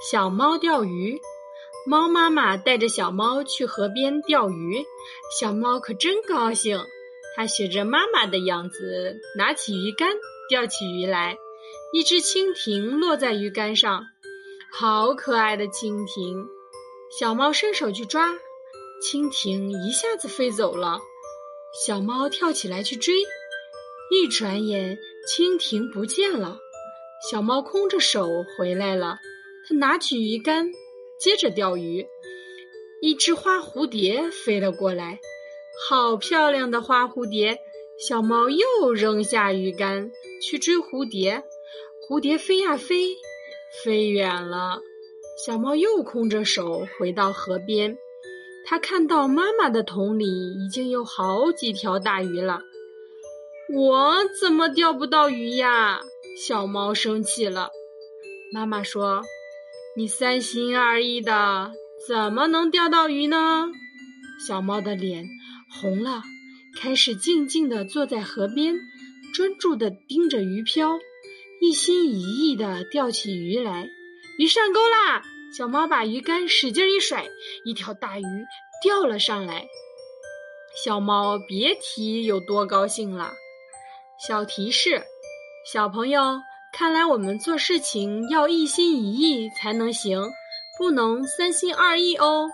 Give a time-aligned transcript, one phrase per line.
[0.00, 1.20] 小猫钓鱼。
[1.86, 4.84] 猫妈妈带着小猫去河边钓鱼，
[5.38, 6.84] 小猫可真高兴。
[7.36, 10.08] 它学着妈妈的样子，拿起鱼竿
[10.48, 11.36] 钓起鱼来。
[11.92, 14.04] 一只蜻蜓落在鱼竿上，
[14.72, 16.44] 好可爱的蜻蜓！
[17.18, 18.34] 小猫伸手去抓，
[19.02, 20.98] 蜻蜓一下子飞走了。
[21.84, 23.14] 小猫跳起来去追，
[24.10, 26.58] 一转眼蜻蜓不见了。
[27.30, 29.18] 小猫空着手回来了，
[29.68, 30.72] 他拿起鱼竿。
[31.18, 32.06] 接着钓鱼，
[33.00, 35.18] 一只花蝴蝶飞了过来，
[35.88, 37.58] 好漂亮的花蝴蝶！
[37.98, 41.42] 小猫又扔下鱼竿去追蝴蝶，
[42.06, 43.16] 蝴蝶飞呀飞，
[43.82, 44.82] 飞远了。
[45.42, 47.96] 小猫又空着手回到河边，
[48.66, 52.60] 它看到妈妈的桶里已经有好几条大鱼了。
[53.74, 56.02] 我怎么钓不到鱼呀？
[56.38, 57.70] 小猫生气了。
[58.52, 59.22] 妈妈说。
[59.98, 61.72] 你三心二意的，
[62.06, 63.68] 怎么能钓到鱼呢？
[64.46, 65.26] 小猫的脸
[65.70, 66.22] 红了，
[66.78, 68.76] 开始静静地坐在河边，
[69.32, 70.98] 专注地盯着鱼漂，
[71.62, 73.88] 一心一意地钓起鱼来。
[74.38, 75.22] 鱼上钩啦！
[75.56, 77.24] 小猫把鱼竿使劲一甩，
[77.64, 78.24] 一条大鱼
[78.82, 79.66] 钓了上来。
[80.84, 83.32] 小猫别提有多高兴了。
[84.28, 85.02] 小提示：
[85.72, 86.20] 小朋友。
[86.78, 90.30] 看来我们做事情要一心一意才能行，
[90.76, 92.46] 不能三心二意哦。